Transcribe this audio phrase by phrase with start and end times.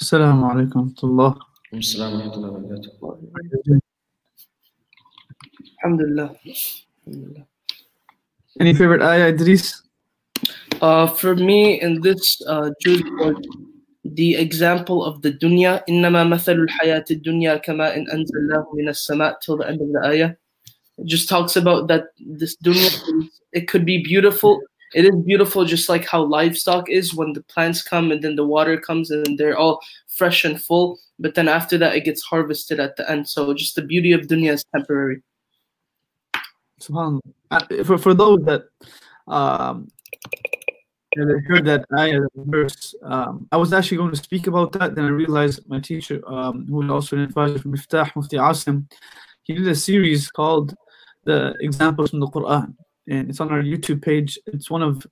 [0.00, 1.30] السلام عليكم ورحمة الله
[1.74, 3.80] السلام ورحمة الله وبركاته
[5.84, 6.32] Alhamdulillah.
[7.06, 7.44] Alhamdulillah.
[8.58, 9.82] Any favorite ayah, Idris?
[10.80, 13.44] Uh, for me, in this uh, Jude quote,
[14.04, 19.58] the example of the dunya, إنما مثل الحياة الدنيا كما إن أنزلناه من السماء till
[19.58, 20.30] the end of the ayah.
[20.98, 23.04] It just talks about that this dunya, is-
[23.52, 24.60] it could be beautiful.
[24.94, 28.46] it is beautiful, just like how livestock is when the plants come and then the
[28.46, 30.98] water comes and they're all fresh and full.
[31.18, 33.28] But then after that, it gets harvested at the end.
[33.28, 35.22] So just the beauty of dunya is temporary.
[36.80, 37.20] SubhanAllah.
[37.50, 38.62] Uh, For, for those that
[39.26, 39.88] um,
[41.16, 41.84] heard that
[42.36, 44.94] verse, um, I was actually going to speak about that.
[44.94, 48.90] Then I realized my teacher, um, who was also an advisor from Miftah, Mufti Asim,
[49.42, 50.74] he did a series called
[51.24, 52.74] The Examples from the Quran.
[53.08, 54.38] And it's on our YouTube page.
[54.46, 55.06] It's one of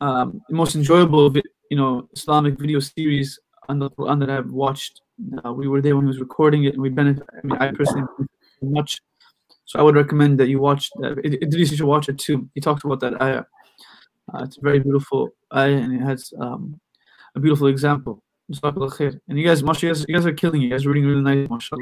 [0.00, 1.34] um, the most enjoyable,
[1.70, 3.38] you know, Islamic video series
[3.68, 5.00] on the Quran that I've watched.
[5.44, 7.22] Uh, we were there when he was recording it, and we benefit.
[7.32, 8.28] I mean, I personally benefited
[8.62, 9.00] much.
[9.64, 11.18] So I would recommend that you watch that.
[11.24, 12.48] Id- Idris, you should watch it too.
[12.54, 13.44] He talks about that ayah.
[14.32, 16.78] Uh, it's a very beautiful ayah, and it has um,
[17.34, 18.22] a beautiful example.
[18.62, 20.64] And you guys, mashallah, you guys, you guys are killing it.
[20.64, 21.80] You guys are reading really nice, mashallah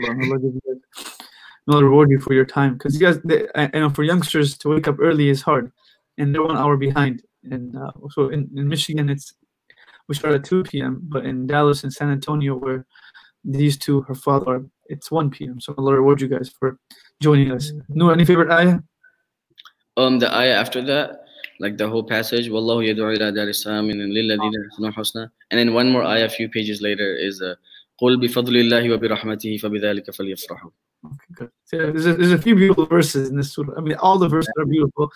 [1.67, 2.73] May Allah give you guys- may Allah reward you for your time.
[2.73, 5.71] Because you guys, they, I, I know for youngsters to wake up early is hard,
[6.17, 7.23] and they're one hour behind.
[7.43, 9.33] And uh, so in, in Michigan, it's
[10.07, 12.85] we start at 2 p.m., but in Dallas and San Antonio, where
[13.43, 15.59] these two, her father, are, it's 1 p.m.
[15.59, 16.79] So Allah reward you guys for
[17.21, 17.71] joining us.
[17.89, 18.79] No, any favorite ayah?
[19.97, 21.25] Um, the ayah after that,
[21.59, 25.29] like the whole passage, Wallahu yad'u ila dar salamin lilladhina ahsanu husna.
[25.51, 27.55] And then one more ayah a few pages later is uh,
[28.01, 30.71] قُلْ بِفَضْلِ اللَّهِ وَبِرَحْمَتِهِ فَبِذَلِكَ فَلْيَفْرَحُوا
[31.05, 31.51] Okay, good.
[31.65, 33.75] So there's, a, there's a few beautiful verses in this surah.
[33.77, 35.11] I mean, all the verses are beautiful.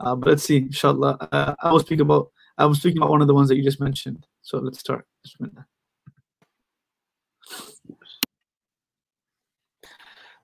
[0.00, 1.28] Uh, but let's see, inshallah.
[1.32, 3.62] Uh, I will speak about I was speaking about one of the ones that you
[3.62, 4.26] just mentioned.
[4.42, 5.06] So let's start.
[5.24, 5.66] Bismillah.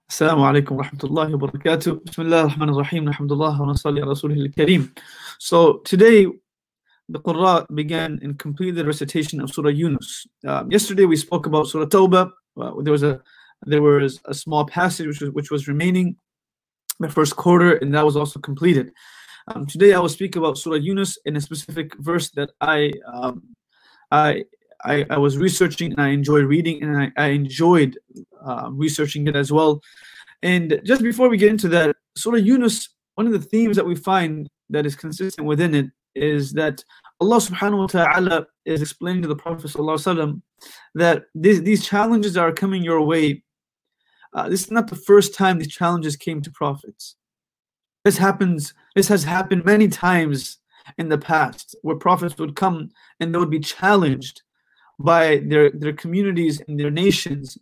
[0.08, 4.94] السلام عليكم ورحمة الله وبركاته بسم الله الرحمن الرحيم الحمد لله ونصلي على رسوله الكريم
[5.38, 6.26] So today
[7.08, 10.26] the Qur'an began and completed the recitation of Surah Yunus.
[10.46, 12.30] Um, yesterday we spoke about Surah Tawbah.
[12.56, 13.20] Uh, there was a
[13.63, 16.15] there was a small passage which was, which was remaining
[16.99, 18.91] the first quarter and that was also completed.
[19.47, 23.43] Um, today I will speak about Surah Yunus in a specific verse that I um,
[24.11, 24.45] I,
[24.83, 27.97] I I was researching and I enjoy reading and I, I enjoyed
[28.45, 29.81] uh, researching it as well.
[30.43, 33.95] And just before we get into that, Surah Yunus, one of the themes that we
[33.95, 36.83] find that is consistent within it is that
[37.19, 39.71] Allah subhanahu wa ta'ala is explaining to the Prophet
[40.95, 43.43] that these, these challenges that are coming your way,
[44.33, 47.15] uh, this is not the first time these challenges came to prophets.
[48.05, 50.57] This happens, this has happened many times
[50.97, 54.41] in the past where prophets would come and they would be challenged
[54.99, 57.57] by their, their communities and their nations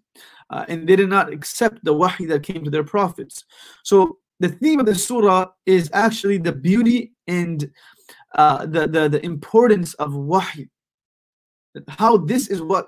[0.49, 3.45] uh, and they did not accept the wahi that came to their prophets.
[3.83, 7.69] So the theme of the surah is actually the beauty and
[8.35, 10.69] uh, the, the the importance of wahi.
[11.87, 12.87] How this is what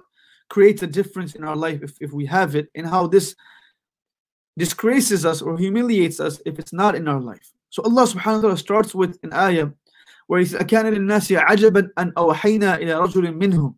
[0.50, 3.36] creates a difference in our life if, if we have it, and how this
[4.57, 7.53] disgraces us or humiliates us if it's not in our life.
[7.71, 9.71] So Allah subhanahu wa ta'ala starts with an ayah
[10.27, 13.75] where he says, أَكَانَ لِلنَّاسِ عَجَبًا أَنْ أَوْحَيْنَا إِلَى رَجُلٍ مِّنْهُمْ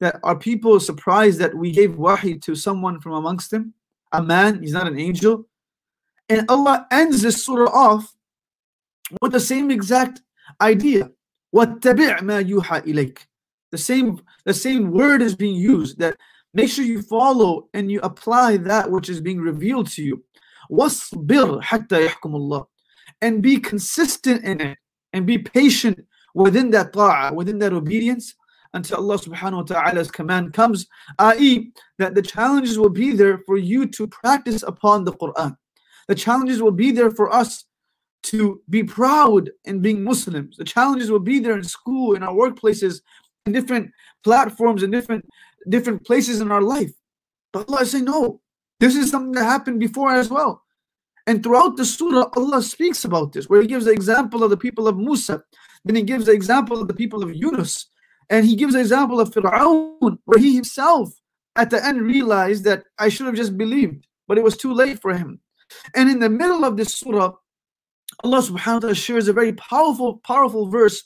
[0.00, 3.74] that are people surprised that we gave wahi to someone from amongst them,
[4.12, 5.46] a man, he's not an angel.
[6.28, 8.12] And Allah ends this surah off
[9.20, 10.22] with the same exact
[10.60, 11.10] idea.
[11.54, 13.18] وَاتَّبِعْ مَا يُوحَى إِلَيْكَ
[13.70, 16.16] The same, the same word is being used that
[16.54, 20.24] make sure you follow and you apply that which is being revealed to you.
[20.70, 22.66] وَاصْبِرْ حَتَّى يَحْكُمُ اللَّهِ
[23.22, 24.78] And be consistent in it
[25.12, 26.04] and be patient
[26.34, 28.34] within that ta'ah, within that obedience
[28.72, 30.86] until Allah subhanahu wa ta'ala's command comes,
[31.18, 35.56] i.e., that the challenges will be there for you to practice upon the Quran.
[36.06, 37.64] The challenges will be there for us
[38.24, 40.56] to be proud in being Muslims.
[40.56, 43.00] The challenges will be there in school, in our workplaces,
[43.46, 43.90] in different
[44.22, 45.24] platforms, in different
[45.68, 46.92] different places in our life.
[47.52, 48.40] But Allah is saying, no,
[48.78, 50.62] this is something that happened before as well.
[51.26, 54.56] And throughout the surah, Allah speaks about this, where He gives the example of the
[54.56, 55.42] people of Musa,
[55.84, 57.90] then He gives the example of the people of Yunus,
[58.30, 61.12] and he gives an example of Fir'aun, where he himself
[61.56, 65.02] at the end realized that I should have just believed, but it was too late
[65.02, 65.40] for him.
[65.96, 67.32] And in the middle of this surah,
[68.22, 71.02] Allah subhanahu wa ta'ala shares a very powerful, powerful verse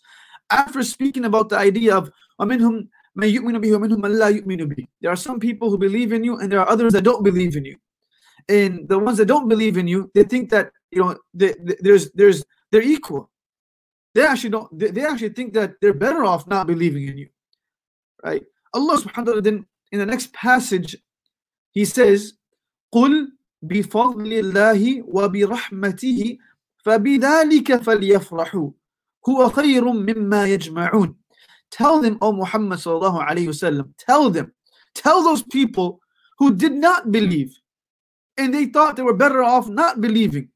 [0.51, 2.11] after speaking about the idea of
[2.41, 6.13] وَمِنْهُمْ مَن يُؤْمِنُ بِهِ وَمِنْهُم مَن لَا يُؤْمِنُ بِهِ There are some people who believe
[6.13, 7.77] in you and there are others that don't believe in you.
[8.49, 11.81] And the ones that don't believe in you, they think that you know they, they-
[11.81, 13.31] there's there's they're equal
[14.15, 17.29] they actually don't they, they actually think that they're better off not believing in you
[18.23, 20.97] right allah subhanahu wa ta'ala then in the next passage,
[21.71, 22.35] he says,
[22.95, 23.29] قُلْ
[23.65, 26.39] بِفَضْلِ اللَّهِ وَبِرَحْمَتِهِ
[26.85, 28.71] فَبِذَلِكَ فَلْيَفْرَحُوا
[29.29, 31.15] هُوَ خَيْرٌ مِمَّا يَجْمَعُونَ
[31.71, 34.53] Tell them, O Muhammad sallallahu alayhi wasallam, tell them,
[34.95, 36.01] tell those people
[36.39, 37.53] who did not believe
[38.37, 40.49] and they thought they were better off not believing.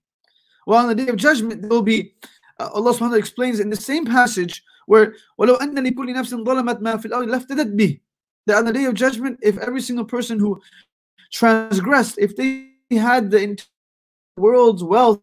[0.67, 2.15] Well, on the day of judgment, there will be,
[2.61, 6.45] uh, Allah subhanahu wa ta'ala explains in the same passage where وَلَوْ أَنَّ لِكُلِّ نَفْسٍ
[6.45, 8.01] ظَلَمَتْ مَا فِي الْأَرْضِ لَفْتَدَتْ بِهِ
[8.47, 10.61] That on the day of judgment, if every single person who
[11.33, 13.59] transgressed, if they had the
[14.37, 15.21] world's wealth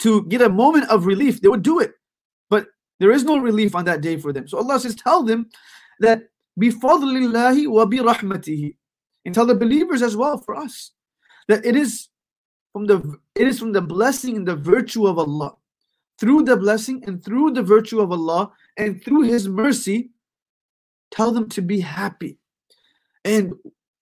[0.00, 1.94] to get a moment of relief, they would do it.
[3.01, 4.47] There is no relief on that day for them.
[4.47, 5.49] So Allah says, tell them
[6.01, 8.75] that bifadlillahi wa bi rahmatihi.
[9.25, 10.91] And tell the believers as well for us
[11.47, 12.09] that it is
[12.73, 15.55] from the it is from the blessing and the virtue of Allah.
[16.19, 20.11] Through the blessing and through the virtue of Allah and through His mercy,
[21.09, 22.37] tell them to be happy.
[23.25, 23.53] And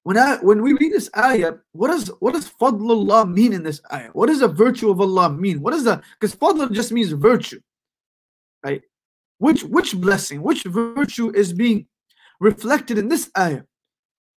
[0.03, 3.79] when I when we read this ayah, what does what does fadlullah mean in this
[3.93, 4.09] ayah?
[4.11, 5.61] What does the virtue of Allah mean?
[5.61, 7.61] What is the because fadl just means virtue,
[8.61, 8.81] right?
[9.39, 11.87] Which which blessing, which virtue is being
[12.39, 13.63] reflected in this ayah?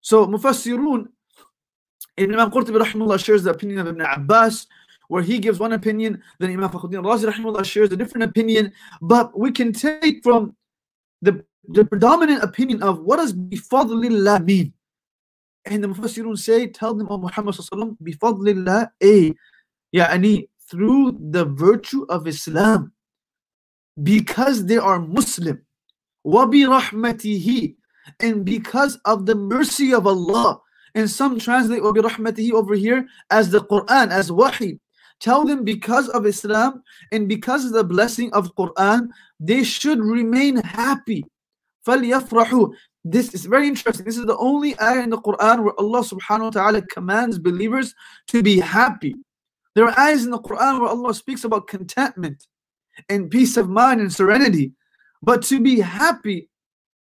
[0.00, 1.08] So Mufassirun,
[2.19, 4.67] Imam Qurtubi rahimahullah shares the opinion of Ibn Abbas,
[5.11, 9.37] where he gives one opinion, then Imam Fakhruddin Razi rahimahullah shares a different opinion, but
[9.37, 10.55] we can take from
[11.20, 14.73] the, the predominant opinion of what does bifadlillah mean?
[15.64, 19.35] And the Mufassirun say, tell them, O Muhammad bifadlillah, a,
[19.94, 22.93] yani, through the virtue of Islam,
[24.03, 25.62] because they are Muslim,
[26.24, 27.75] wabi rahmatihi,
[28.19, 30.59] and because of the mercy of Allah.
[30.94, 34.80] And some translate wabi rahmatihi over here as the Quran, as wahi.
[35.19, 39.07] Tell them because of Islam and because of the blessing of Quran,
[39.39, 41.25] they should remain happy.
[41.88, 42.74] فَلْيَفْرَحُوا
[43.07, 44.03] this is very interesting.
[44.03, 47.94] This is the only ayah in the Quran where Allah subhanahu wa ta'ala commands believers
[48.30, 49.15] to be happy.
[49.75, 52.47] There are ayahs in the Quran where Allah speaks about contentment
[53.09, 54.74] and peace of mind and serenity.
[55.21, 56.50] But to be happy,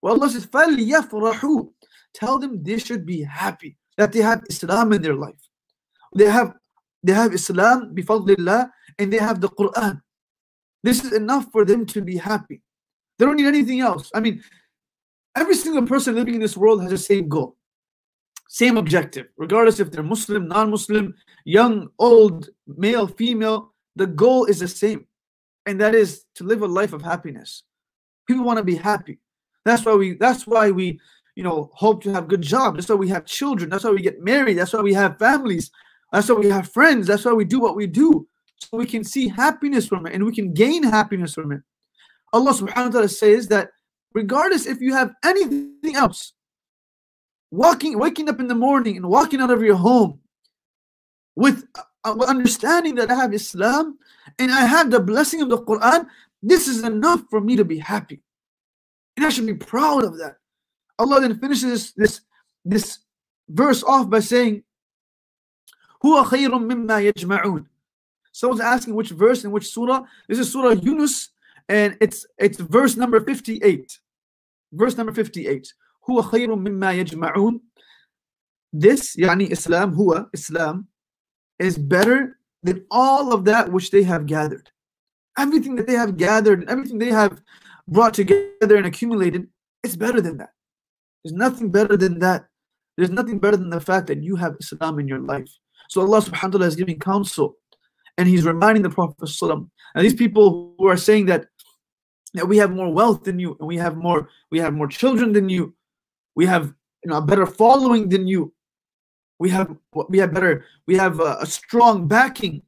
[0.02, 1.70] well, Allah says, فَلْيَفْرَحُوا
[2.14, 5.42] Tell them they should be happy, that they have Islam in their life.
[6.16, 6.54] They have
[7.04, 10.02] they have Islam, bifadlillah, and they have the Quran.
[10.84, 12.62] This is enough for them to be happy.
[13.18, 14.12] They don't need anything else.
[14.14, 14.44] I mean,
[15.36, 17.56] Every single person living in this world has the same goal,
[18.50, 21.16] same objective, regardless if they're Muslim, non Muslim,
[21.46, 23.74] young, old, male, female.
[23.96, 25.06] The goal is the same,
[25.67, 27.63] and that is to live a life of happiness.
[28.27, 29.19] People want to be happy.
[29.65, 30.15] That's why we.
[30.15, 31.01] That's why we,
[31.35, 32.77] you know, hope to have good jobs.
[32.77, 33.71] That's why we have children.
[33.71, 34.55] That's why we get married.
[34.59, 35.71] That's why we have families.
[36.13, 37.07] That's why we have friends.
[37.07, 38.27] That's why we do what we do,
[38.59, 41.61] so we can see happiness from it and we can gain happiness from it.
[42.33, 43.71] Allah Subhanahu wa Taala says that
[44.15, 46.33] regardless if you have anything else.
[47.53, 50.21] Walking, waking up in the morning and walking out of your home
[51.37, 51.65] with
[52.13, 53.99] understanding that I have Islam
[54.39, 56.07] and I have the blessing of the Quran,
[56.43, 58.23] this is enough for me to be happy.
[59.17, 60.37] And I should be proud of that.
[60.99, 62.21] Allah then finishes this,
[62.65, 62.99] this
[63.49, 64.63] verse off by saying,
[66.03, 67.67] Huwa khayrun mimma yajma'un.
[68.33, 70.03] Someone's asking which verse and which surah.
[70.29, 71.31] This is Surah Yunus,
[71.69, 73.99] and it's it's verse number 58.
[74.73, 75.73] Verse number 58.
[76.07, 77.61] Huwa khayrun mimma yajma'un.
[78.73, 80.87] This, yani Islam, huwa, Islam,
[81.59, 84.71] is better than all of that which they have gathered.
[85.39, 87.41] Everything that they have gathered, everything they have
[87.89, 89.47] brought together and accumulated,
[89.83, 90.51] it's better than that.
[91.23, 92.47] There's nothing better than that.
[92.97, 95.51] There's nothing better than the fact that you have Islam in your life.
[95.89, 97.57] So Allah subhanahu wa ta'ala is giving counsel
[98.17, 99.17] and He's reminding the Prophet.
[99.43, 101.47] And these people who are saying that
[102.35, 105.33] that we have more wealth than you and we have more we have more children
[105.33, 105.75] than you
[106.35, 106.73] we have
[107.03, 108.53] you know a better following than you
[109.39, 109.75] we have
[110.09, 112.63] we have better we have a, a strong backing.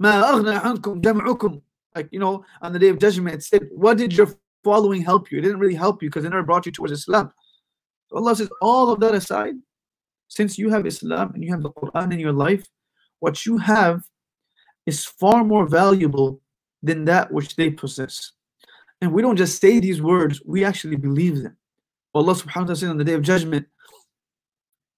[0.00, 4.28] Like you know on the day of judgment it said what did your
[4.62, 5.38] following help you?
[5.38, 7.32] It didn't really help you because it never brought you towards islam.
[8.08, 9.54] So allah says all of that aside
[10.28, 12.66] since you have islam and you have the quran in your life
[13.20, 14.02] what you have
[14.86, 16.40] is far more valuable
[16.82, 18.32] than that which they possess.
[19.00, 21.56] And we don't just say these words, we actually believe them.
[22.14, 23.66] Allah subhanahu wa ta'ala said on the day of judgment,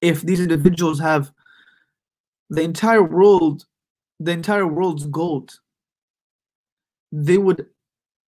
[0.00, 1.32] if these individuals have
[2.50, 3.64] the entire world,
[4.20, 5.58] the entire world's gold,
[7.12, 7.66] they would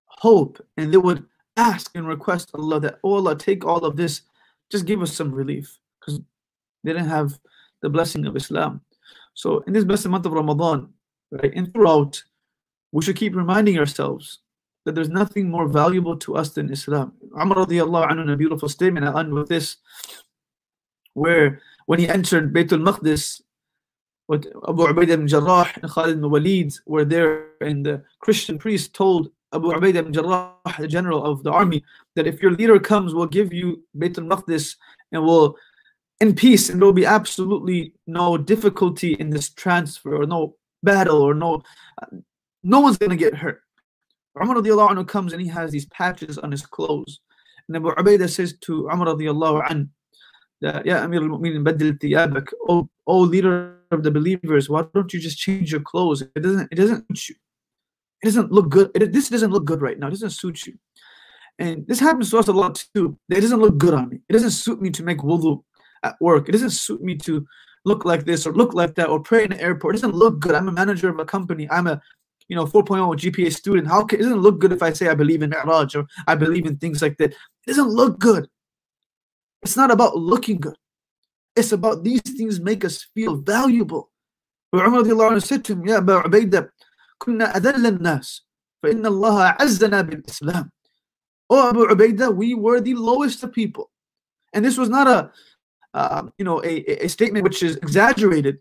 [0.07, 1.25] hope and they would
[1.57, 4.23] ask and request Allah that, oh Allah, take all of this,
[4.71, 5.79] just give us some relief.
[6.01, 6.21] Because
[6.85, 7.39] they didn't have
[7.83, 8.81] the blessing of Islam.
[9.35, 10.89] So in this blessed month of Ramadan,
[11.31, 12.23] right, and throughout,
[12.93, 14.41] we should keep reminding ourselves
[14.85, 17.13] that there's nothing more valuable to us than Islam.
[17.39, 19.77] Umar radiallahu anhu in a beautiful statement, I end with this.
[21.19, 23.41] Where when he entered Baytul Maqdis,
[24.31, 29.31] Abu Ubaidah ibn Jarrah and Khalid ibn Walid were there, and the Christian priest told
[29.53, 31.83] Abu Ubaidah ibn Jarrah, the general of the army,
[32.15, 34.77] that if your leader comes, we'll give you Baytul Maqdis
[35.13, 35.57] and we'll
[36.21, 41.23] in peace, and there will be absolutely no difficulty in this transfer, or no battle,
[41.23, 41.63] or no
[42.63, 43.63] no one's gonna get hurt.
[44.41, 47.21] Umar radiallahu anhu comes and he has these patches on his clothes.
[47.67, 49.89] And Abu Ubaidah says to Umar radiallahu anhu,
[50.65, 55.21] Uh, ya Amir al-Mu'minin badil tiyabak, oh, oh leader of the believers, why don't you
[55.21, 56.23] just change your clothes?
[56.23, 57.37] It doesn't it doesn't you.
[58.23, 58.91] It doesn't look good.
[58.95, 60.09] It, this doesn't look good right now.
[60.09, 60.75] It doesn't suit you.
[61.61, 63.17] And this happens to us a lot too.
[63.31, 64.21] It doesn't look good on me.
[64.29, 65.63] It doesn't suit me to make wudu
[66.03, 66.49] at work.
[66.49, 67.47] It doesn't suit me to
[67.85, 69.95] look like this or look like that or pray in the airport.
[69.95, 70.55] It doesn't look good.
[70.55, 71.69] I'm a manager of a company.
[71.71, 72.01] I'm a
[72.49, 73.87] you know 4.0 GPA student.
[73.87, 76.35] How can, it doesn't look good if I say I believe in Mi'raj or I
[76.35, 77.33] believe in things like that.
[77.33, 78.49] It doesn't look good.
[79.62, 80.76] It's not about looking good.
[81.56, 84.12] It's about these things make us feel valuable.
[84.74, 86.70] Umar said to him, Ya Abu Ubaidah,
[87.22, 88.42] كنا أذل الناس
[88.84, 90.70] فإن الله عزنا بالإسلام.
[91.50, 93.92] Oh Abu Ubaidah, we were the lowest of people.
[94.54, 95.32] And this was not a
[95.94, 98.58] uh, you know, a, a statement which is exaggerated.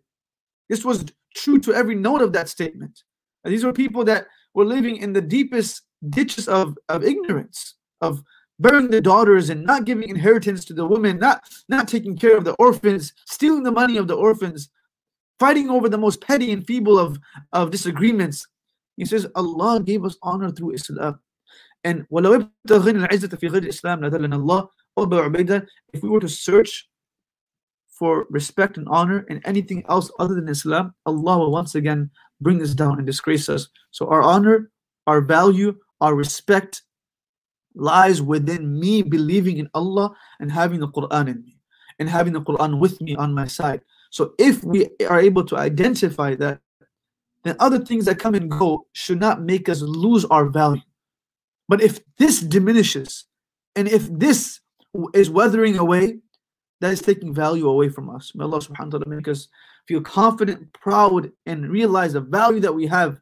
[0.69, 3.02] This was true to every note of that statement.
[3.45, 8.23] And these were people that were living in the deepest ditches of, of ignorance, of
[8.60, 12.44] burying the daughters and not giving inheritance to the women, not, not taking care of
[12.44, 14.70] the orphans, stealing the money of the orphans,
[15.40, 17.20] fighting over the most petty and feeble of,
[17.54, 18.48] of disagreements.
[18.96, 21.20] He says, Allah gave us honor through Islam.
[21.84, 22.10] And if
[26.04, 26.90] we were to search
[27.88, 32.10] for respect and honor in anything else other than Islam, Allah will once again
[32.42, 33.68] bring us down and disgrace us.
[33.92, 34.72] So our honor,
[35.06, 36.82] our value, our respect
[37.77, 41.57] lies within me believing in Allah and having the Quran in me
[42.00, 43.81] and having the Quran with me on my side.
[44.10, 46.60] So if we are able to identify that,
[47.43, 50.81] then other things that come and go should not make us lose our value.
[51.67, 53.25] But if this diminishes
[53.75, 54.60] and if this
[55.13, 56.19] is weathering away,
[56.79, 58.34] that is taking value away from us.
[58.36, 59.48] May Allah subhanahu wa ta'ala make us
[59.88, 63.19] feel confident, proud, and realize the value that we have.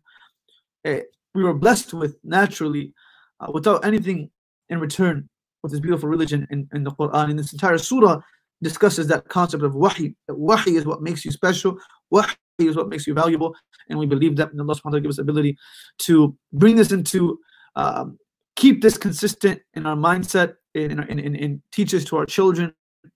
[0.84, 1.00] Uh,
[1.34, 2.94] we were blessed with naturally
[3.40, 4.30] uh, without anything
[4.70, 5.30] in return
[5.64, 7.30] with this beautiful religion in, in the Quran.
[7.30, 8.22] And this entire surah
[8.62, 10.16] discusses that concept of wahi.
[10.28, 11.78] That wahi is what makes you special,
[12.12, 13.56] wahi is what makes you valuable.
[13.90, 15.58] And we believe that and Allah subhanahu wa ta'ala us the ability
[16.00, 17.40] to bring this into
[17.76, 18.18] um,
[18.56, 22.74] keep this consistent in our mindset and teach this to our children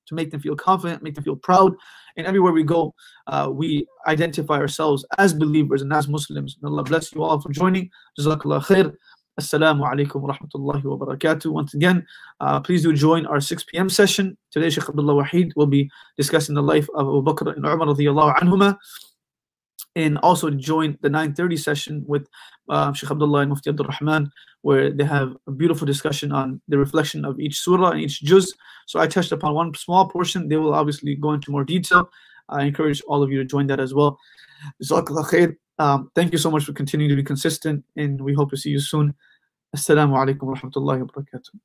[0.08, 1.75] to make them feel confident, make them feel proud.
[2.18, 2.94] And everywhere we go,
[3.27, 6.58] uh, we identify ourselves as believers and as Muslims.
[6.62, 7.89] And Allah bless you all for joining.
[8.20, 8.94] Jazakallah khair.
[9.39, 11.50] Assalamu alaikum wa rahmatullahi wa barakatuh.
[11.51, 12.05] Once again,
[12.41, 13.89] uh, please do join our 6 p.m.
[13.89, 14.38] session.
[14.51, 18.36] Today, Sheikh Abdullah Wahid will be discussing the life of Abu Bakr and Umar radiallahu
[18.36, 18.77] anhumah
[19.96, 22.27] and also join the 9.30 session with
[22.67, 24.29] uh, Sheikh Abdullah and Mufti Abdul Rahman
[24.62, 28.53] where they have a beautiful discussion on the reflection of each surah and each juz.
[28.88, 30.50] So I touched upon one small portion.
[30.50, 32.10] They will obviously go into more detail.
[32.50, 34.19] I encourage all of you to join that as well.
[35.80, 38.70] Um, thank you so much for continuing to be consistent and we hope to see
[38.70, 39.16] you soon.
[39.76, 41.56] Assalamu alaikum wa rahmatullahi wa barakatuh.